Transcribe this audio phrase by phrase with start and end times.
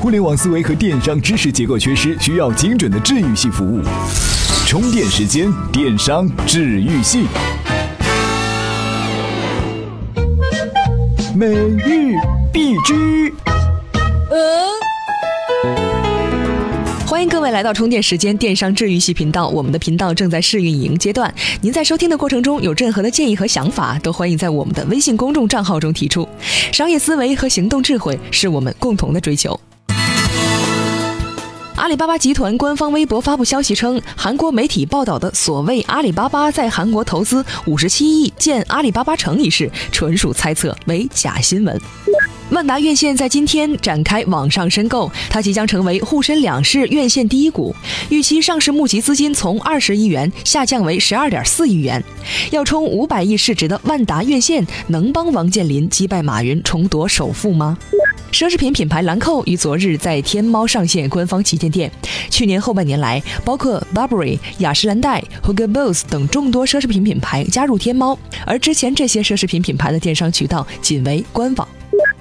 [0.00, 3.82] 互联网思维和电商知识结构缺失，需要精准的治愈系服务。
[4.66, 7.26] 充电时间，电商治愈系。
[11.36, 12.16] 每日
[12.50, 13.30] 必知。
[17.06, 21.32] 欢迎各位来到充电时间电商治愈系频道，我们的频道正在试运营阶段。
[21.60, 26.26] 您在收听的过程中有任何的建议和想法，都欢迎在我们的微信公众账号中提出。
[26.72, 29.60] 商业思维和行动智慧是我们共同的追求。
[31.80, 41.80] 阿里巴巴集团官方微博发布消息称，韩国媒体报道的所谓阿里巴巴在韩国投资五十七亿建阿里巴巴城一事，纯属猜测，为假新闻。
[42.50, 47.74] 万达院线在今天展开网上申购，它即将成为沪深两市院线第一股，
[48.08, 52.02] 预期上市募集资金从二十亿元下降为十二点四亿元。
[52.50, 57.78] 要冲五百亿市值的万达院线，能帮王健林击败马云重夺首富吗？
[58.32, 61.90] 奢侈品品牌兰蔻于昨日在天猫上线官方旗舰店。
[62.30, 71.66] 去年后半年来，包括 Burberry、雅诗兰黛、Hugo Boss 等众多奢侈品品牌加入天猫，而之前这些奢侈品品牌的电商渠道仅为官网。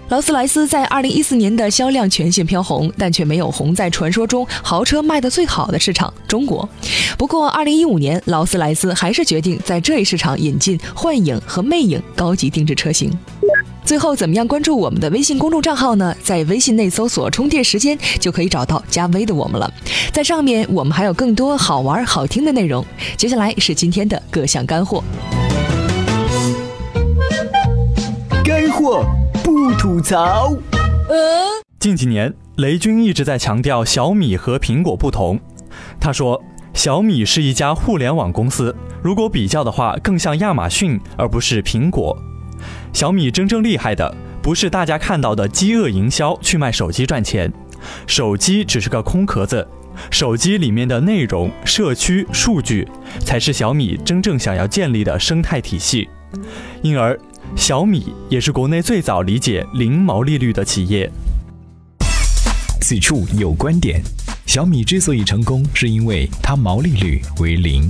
[0.09, 6.67] 劳斯莱斯在二零一四年的销量全线飘红，但却没有红在传说中豪车卖得最好的市场中国。
[7.16, 13.11] 不过，二零一五年劳斯莱斯还是决定在这一市场引进幻影和魅影高级定制车型。
[13.85, 16.16] 最后，怎么样关注我们的微信公众账号呢？
[16.23, 19.71] 在微信内搜索“充电时间”就可以找到加微的我们了。
[20.11, 22.83] 在上面，我们还有更多好玩好听的内容。
[23.16, 25.03] 接下来是今天的各项干货。
[28.44, 29.05] 干货。
[29.80, 30.53] 吐槽。
[31.80, 35.39] 近几年，雷军一直在强调小米和苹果不同。
[36.02, 42.17] 他说，小米是一家互联网公司，如果比较的话，更像亚马逊而不是苹果。
[42.91, 47.50] 小米真正厉害的，不是大家看到的饥饿营销去卖手机赚钱，
[48.05, 49.66] 手机只是个空壳子，
[50.11, 52.85] 手机里面的内容、社区、数据，
[53.22, 56.09] 才是小米真正想要建立的生态体系。
[56.81, 57.17] 因而。
[57.55, 61.09] 小米也是国内最早理解零毛利率的企业。
[62.81, 64.01] 此处有观点：
[64.45, 67.89] 小米之所以成功，是因为它毛利率为零。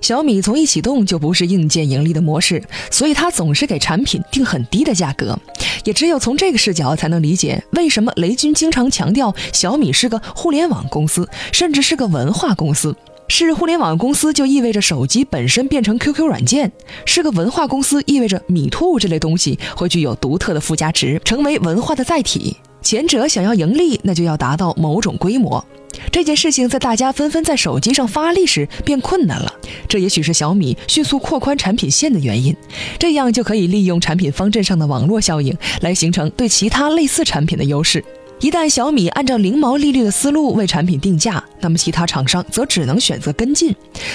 [0.00, 5.38] 小米从一启动就不是硬件盈利的模式，所以它总是给产品定很低的价格。
[5.84, 12.94] 也只有从这个视角，才能理解为什么雷军经常强调小米是个互联网公司，甚至是个文化公司。
[13.30, 16.68] 是互联网公司，就意味着手机本身变成 QQ 软件；
[17.06, 22.56] 是个文化公司，意味着米兔这类东西会具有独特的附加值，成为文化的载体。
[22.82, 25.64] 前者想要盈利，那就要达到某种规模。
[26.10, 29.54] 这件事情在大家纷纷在手机上发力时变困难了，
[29.88, 32.54] 这也许是小米迅速扩宽产品线的原因。
[32.98, 38.04] 这样就可以利用产品方阵上的网络效应，来形成对其他类似产品的优势。
[38.40, 43.74] 一旦小米按照零毛利率的思路为产品定价，那么其他厂商则只能选择跟进。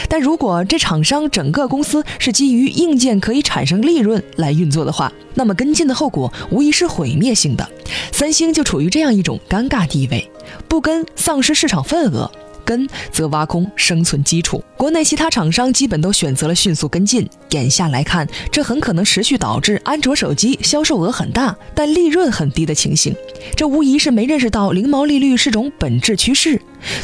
[0.09, 7.69] 但如果这厂商整个公司是基于硬件可以产生利润来运作的话，那么跟进的后果无疑是毁灭性的。
[8.11, 10.27] 三星就处于这样一种尴尬地位，
[10.67, 12.29] 不跟丧失市场份额。
[12.65, 17.25] 根则挖空生存基础，国内其他厂商基本都选择了迅速跟进。
[17.51, 23.15] 眼下来看，这很可能持续导致安卓手机销售额很大，但利润很低的情形。
[23.55, 26.59] 这无疑是没认识到零毛利率是种本质趋势。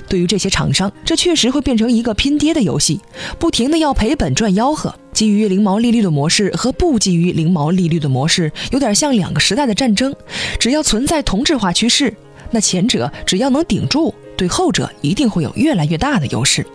[0.10, 3.00] 对于这些厂商，这确实会变成一个拼爹的游戏，
[3.40, 4.94] 不停的要赔本赚吆喝。
[5.14, 10.14] 基于零毛利率的模式和不基于零毛利率的模式，有点像两个时代的战争。
[10.60, 12.14] 只要存在同质化趋势，
[12.50, 14.14] 那前者只要能顶住。
[14.42, 16.66] 对后者一定会有越来越大的优势。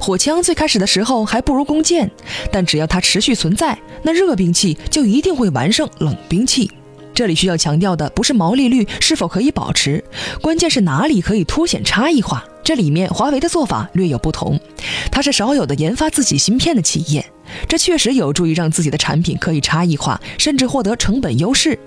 [0.00, 2.10] 火枪最开始的时候还不如弓箭，
[2.50, 6.70] 但只要它持续存在，那热兵器就一定会完胜冷兵器。
[7.12, 10.02] 这里需要强调的不是毛利率是否可以保持，
[10.40, 12.42] 关键是哪里可以凸显差异化。
[12.64, 14.58] 这里面华为的做法略有不同，
[15.10, 17.22] 它是少有的研发自己芯片的企业，
[17.68, 21.78] 这确实有助于让自己的产品可以差异化，甚至获得成本优势。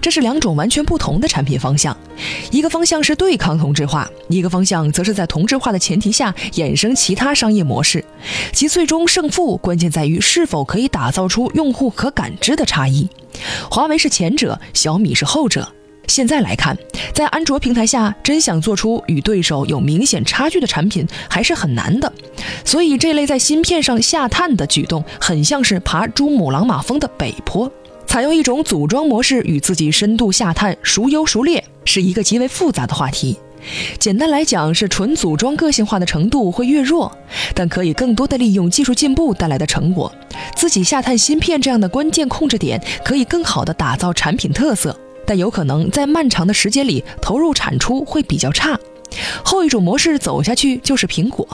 [0.00, 1.96] 这是两种完全不同的产品方向，
[2.50, 8.04] 一个方向是对抗同质化，一个方向则是在同质化的前提下衍生其他商业模式。
[8.52, 13.08] 其最终胜负关键在于是否可以打造出用户可感知的差异。
[13.70, 15.66] 华为是前者，小米是后者。
[16.06, 16.76] 现在来看，
[17.12, 22.10] 在安卓平台下，真想做出与对手有明显差距的产品还是很难的。
[22.64, 27.70] 所以，这类在芯片上下探的举动，很像是爬珠穆朗玛峰的北坡。
[28.16, 33.36] 采用一种组装模式与自己深度下探，孰优孰劣，是一个极为复杂的话题。
[33.98, 37.14] 简单来讲，是纯组装个性化的程度会越弱，
[37.54, 40.10] 但可以更多的利用技术进步带来的成果。
[40.54, 44.98] 自己下探芯片这样的关键控制点，可以更好的打造产品特色。
[45.26, 48.80] 但有可能在漫长的时间里投入产出会比较差。
[49.44, 51.46] 后一种模式走下去就是苹果。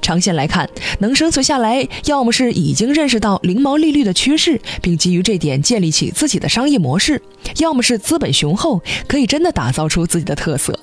[0.00, 0.68] 长线来看，
[1.00, 7.16] 能生存下来，要么是已经认识到零毛利率的趋势，并基于这点建立起自己的商业模式；
[7.58, 10.78] 要么是资本雄厚，可以真的打造出自己的特色。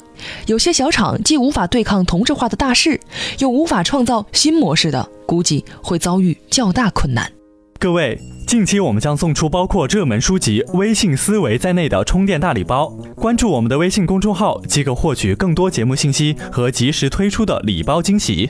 [0.48, 3.00] 有些小厂既无法对抗同质化的大势，
[3.40, 7.32] 又无法创造新模式的，估计会遭遇较大困难。
[7.78, 8.18] 各位，
[8.48, 12.88] 近期我们将送出包括热门书籍、微信思维在内的充电大礼包。
[13.16, 18.50] 关注我们的微信公众号，即可获取更多节目信息和及时推出的礼包惊喜。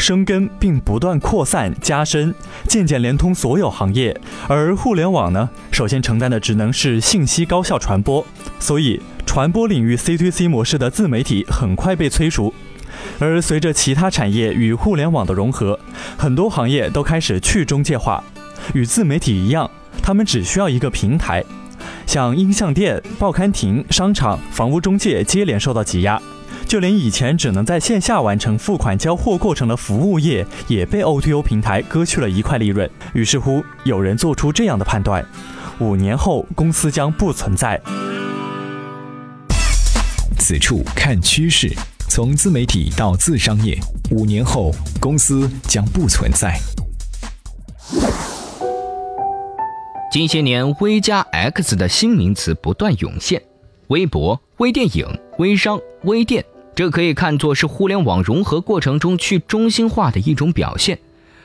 [0.00, 2.34] 生根并不断扩散加深，
[2.66, 4.18] 渐渐连通所有行业。
[4.48, 8.26] 而互联网呢，首先承担的只能是信息高效传播，
[8.58, 12.52] 所以传播领域 C to C 模式的自媒体很快被催熟。
[13.18, 15.78] 而随着其他产业与互联网的融合，
[16.16, 18.24] 很多行业都开始去中介化。
[18.74, 19.70] 与自媒体一样，
[20.02, 21.44] 他们只需要一个平台，
[22.06, 26.20] 像音像店、报刊亭、商场、房屋中介接连受到挤压。
[26.70, 32.88] 就连以前只能在线下完成付款交货过程的服务业，也被 O2O 平台割去了一块利润。
[33.12, 35.26] 于是乎，有人做出这样的判断：
[35.80, 37.80] 五年后，公司将不存在。
[40.38, 41.74] 此处看趋势，
[42.08, 43.76] 从自媒体到自商业，
[44.12, 46.56] 五年后公司将不存在。
[50.12, 53.42] 近些年，微加 X 的新名词不断涌现：
[53.88, 55.04] 微博、微电影、
[55.38, 56.44] 微商、微店。
[56.74, 60.98] 这可以看作是互联网融合过程中去中心化的一种表现，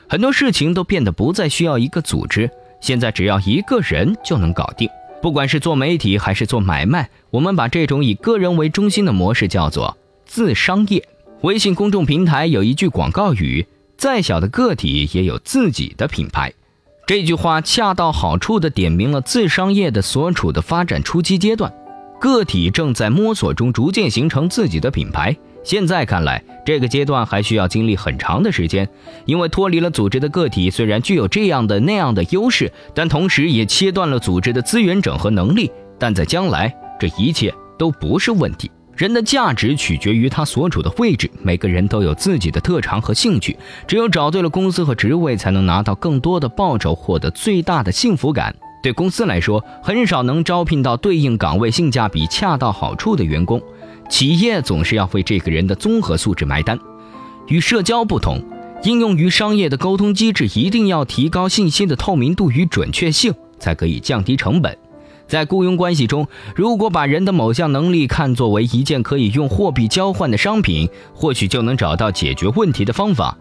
[0.08, 2.50] 很多事情都变得不再需要一个组织，
[2.80, 4.90] 现在只要一个人就能搞定。
[5.22, 11.04] 不管是做媒体还是做买卖，我们把这种以个人为中心的模式叫做自商业。
[11.42, 13.66] 微信公众平台有一句广告语
[13.98, 16.54] ：“再小的个体也有自己的品牌。”
[17.08, 21.74] 这句话恰到好处地点明了自商业的所处的发展初期阶段。
[22.20, 25.36] 个体正在摸索中逐渐形成自己的品牌。
[25.64, 28.88] 现在看来，这个阶段还需要经历很长的时间，
[29.26, 35.72] 因为脱离了组织的个体虽然具有这样的那样的优势，但同时也切断了组织的资源整合能力。
[35.98, 38.70] 但在将来，这一切都不是问题。
[38.96, 43.58] 人的价值取决于他所处的位置，每个人都有自己的特长和兴趣，
[43.88, 48.56] 只有找对了公司和职位，才能拿到更多的报酬，获得最大的幸福感。
[48.86, 53.60] 对公司来说，很少能招聘到对应岗位性价比恰到好处的员工。
[54.08, 56.78] 企业总是要为这个人的综合素质埋单。
[57.48, 58.44] 与社交不同，
[58.84, 64.78] 应用于商业的沟通机制一定要提高信息的透明度与准确性，才可以降低成本。
[65.26, 73.36] 在雇佣关系中，如果把人的某项能力看作为一件可以用货币交换的商品，或许就能找到解决问题的方法。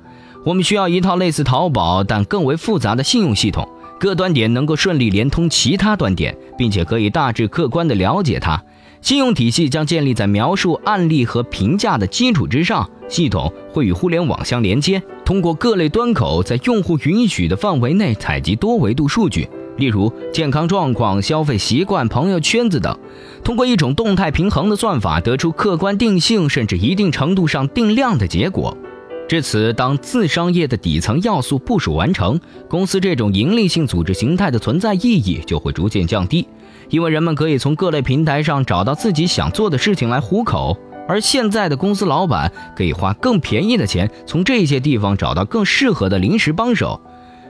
[0.47, 3.69] 我们需要一套类似淘宝但更为复杂的信用系统。
[4.05, 8.63] 各端点能够顺利连通其他端点，并且可以大致客观地了解它。
[9.01, 12.87] 信用体系将建立在描述案例和评价的基础之上。
[13.09, 22.95] 系统会与互联网相连接，通过各类端口，在用户允许的范围内采集多维度数据，例如健康状况、消费习惯、朋友圈子等，
[23.43, 28.77] 通过一种动态平衡的算法，得出客观定性甚至一定程度上定量的结果。
[29.27, 32.39] 至此，当自商业的底层要素部署完成，
[32.69, 36.47] 公司这种盈利性组织形态的存在意义就会逐渐降低，
[36.91, 40.77] 因为人们可以从各类平台上找到自己想做的事情来糊口，
[41.09, 47.01] 而现在的公司老板可以花更便宜的钱从这些地方找到更适合的临时帮手。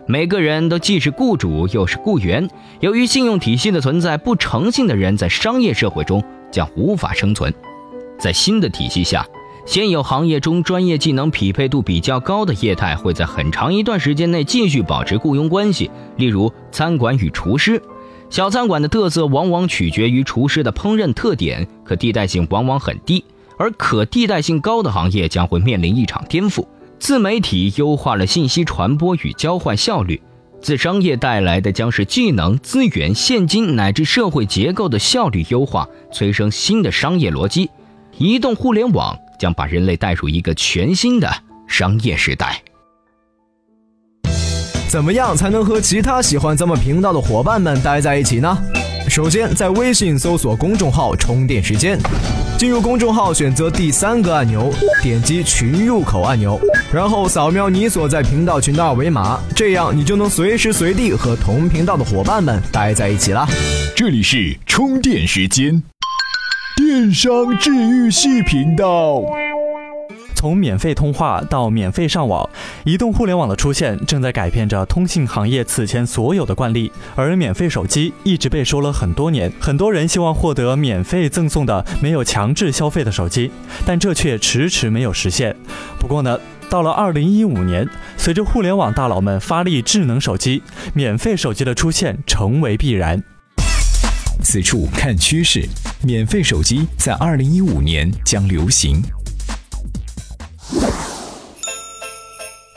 [0.06, 2.48] 每个人都既是雇主又是雇员，
[2.80, 7.52] 由于信用体系的存在，不诚信的人在商业社会中将无法生存。
[8.16, 9.26] 在新的体系下。
[9.66, 15.90] 现有行业中专业技能匹配度比较高的业态，会在很长一段时间内继续保持雇佣关系。
[16.16, 17.82] 例如，餐馆与厨师，
[18.28, 23.24] 小餐馆的特色往往取决于厨师的烹饪特点，可替代性往往很低；
[23.56, 26.66] 而可替代性高的行业将会面临一场颠覆。
[26.98, 30.20] 自媒体优化了信息传播与交换效率，
[30.60, 37.70] 自商业带来的将是技能、资源、现金乃至社会结构的效率优化，催生新的商业逻辑。
[38.18, 39.18] 移动互联网。
[39.38, 41.30] 将把人类带入一个全新的
[41.66, 42.62] 商业时代。
[44.88, 48.56] 怎么样才能和其他喜欢咱们频道的伙伴们待在一起呢？
[49.08, 51.98] 首先，在微信搜索公众号“充电时间”。
[52.56, 54.72] 进入公众号，选择第三个按钮，
[55.02, 56.58] 点击群入口按钮，
[56.92, 63.46] 然后扫描你所在频道群的二维码，这样你就能随时随地和同频道的伙伴们待在一起啦。
[63.96, 65.82] 这里是充电时间，
[66.94, 69.20] 电商治愈系频道。
[70.36, 72.48] 从免费通话到免费上网，
[72.84, 76.92] 移动互联网的出现正在改变着通信行业此前所有的惯例。
[77.16, 83.50] 而免费手机一直被说了很多年，很多人希望获得免费赠送的没有强制消费的手机，
[83.84, 85.56] 但这却迟迟没有实现。
[85.98, 86.38] 不过呢，
[86.70, 90.62] 到了二零一五年，随着互联网大佬们发力智能手机，
[90.94, 93.24] 免费手机的出现成为必然。
[94.42, 95.66] 此处看趋势，
[96.02, 99.02] 免费手机在二零一五年将流行。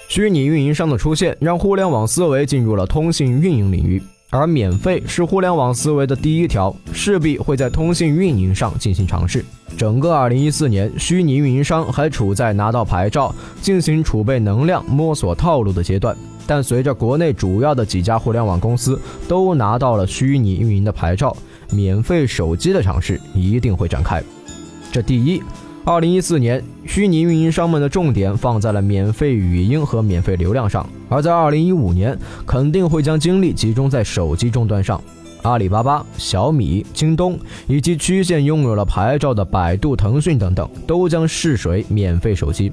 [0.09, 9.43] 虚拟运营商的出现，让互联网思维进入了通信运营领域，而免费是互联网思维的第一条，势必会在通信运营上进行尝试。
[9.77, 16.15] 整个2014年，虚拟运营商还处在拿到牌照、进行储备能量、摸索套路的阶段，
[16.45, 21.35] 但随着国内主要的几家互联网公司都拿到了虚拟运营的牌照，
[21.71, 24.21] 免费手机的尝试一定会展开。
[24.91, 25.41] 这第一。
[25.89, 35.01] 二零一四年，虚拟运营商们的重点放在了免费语音和免费流量上，而在二零一五年，肯定会将精力集中在手机终端上。
[35.43, 42.69] 阿里巴巴、小米、京东以及曲线拥有了牌照的百度、腾讯等等，都将试水免费手机。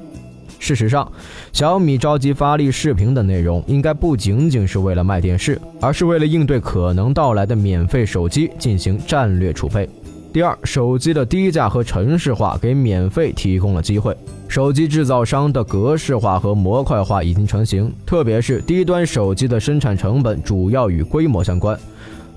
[0.59, 1.09] 事实上，
[1.52, 9.88] 小米着急发力视频的内容，应该不仅仅是为了卖电视，而是为了应对可能到来的免费手机进行战略储备。
[10.34, 14.16] 第二，手机的低价和城市化给免费提供了机会。
[14.48, 21.78] 手机制造商的格式化和模块化已经成型，特别是低端手机的生产成本主要与规模相关，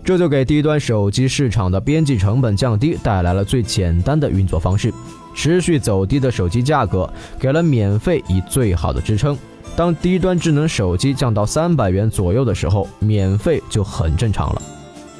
[0.03, 4.93] 这就给低端手机市场的边际成本降低带来了最简单的运作方式。
[5.33, 9.35] 持续走低的手机价格给了免费以最好的支撑。
[9.75, 14.61] 当低端智能手机降到三百元左右的时候，免费就很正常了。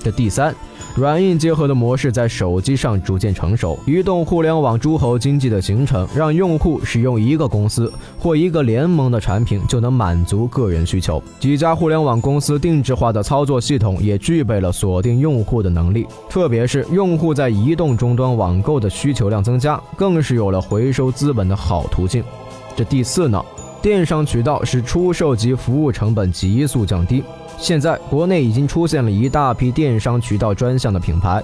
[0.03, 0.53] 这第三。
[0.98, 11.22] 软硬结合的模式在手机上逐渐成熟，移动互联网诸侯经济的形成，让用户使用一个公司或一个联盟的产品就能满足个人需求。
[11.39, 22.24] 几家互联网公司定制化的操作系统也具备了锁定用户的能力，特别是用户在移动终端网购的需求量增加，更是有了回收资本的好途径。
[22.75, 23.39] 这第四呢？
[23.80, 27.24] 电商渠道使出售及服务成本急速降低。
[27.58, 31.44] 现在国内已经出现了一大批电商渠道专项的品牌，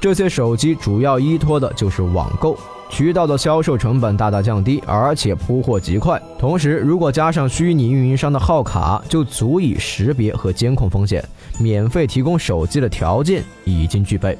[0.00, 2.56] 这些手机主要依托的就是网购
[2.88, 6.20] 渠道的销售成本大大降低，而且铺货极快。
[6.38, 11.22] 同时，如果加上虚拟运营商的号卡，就足以识别和监控风险。
[11.58, 14.38] 免费提供手机的条件已经具备。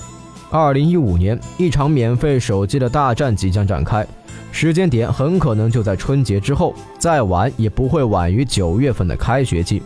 [0.51, 4.07] 二零一五年，一场免费手机的大战即将展开，
[4.51, 9.83] 时间点很可能就在春节之后，再晚也不会晚于九月份的开学季。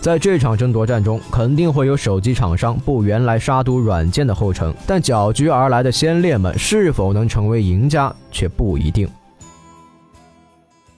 [0.00, 9.08] 在这场争夺战中，肯定会有手机厂商步原来杀毒软件的后尘，但搅局而来的先烈们是否能成为赢家，却不一定。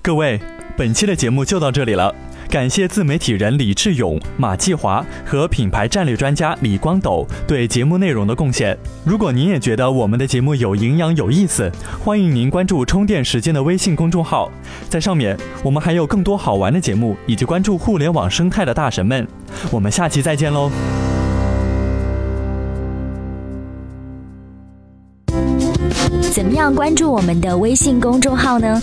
[0.02, 0.40] 各位，
[0.78, 2.14] 本期的节目就到这里了。
[2.48, 8.76] 感谢自媒体人李志勇、马继华和品牌战略专家李光斗对节目内容的贡献。
[9.04, 11.70] 如果您也觉得我们的节目有营养、有意思，
[12.02, 14.50] 欢迎您关注“充电时间”的微信公众号，
[14.88, 19.28] 在上面我们还有更多好玩的节目，以及关注互联网生态的大神们。
[19.70, 20.70] 我们下期再见喽！
[26.60, 28.78] 样关注我们的微信公众号呢？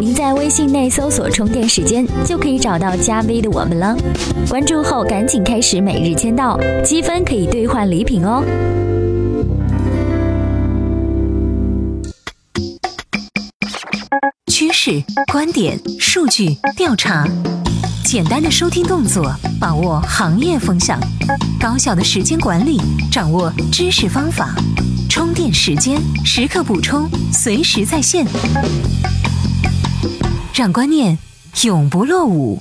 [0.00, 3.96] 您在微信内搜索“充电时间”就可以找到加 V 的我们了。
[4.48, 8.44] 关注后赶紧开始每日签到，积分可以兑换礼品哦。
[14.52, 15.02] 趋势、
[15.32, 17.26] 观点、数据、调查，
[18.04, 20.96] 简单的收听动作，把握行业风向；
[21.60, 22.80] 高效的时间管理，
[23.10, 24.54] 掌握知识方法。
[25.16, 28.26] 充电时间，时刻补充，随时在线，
[30.52, 31.16] 让观念
[31.62, 32.58] 永不落伍。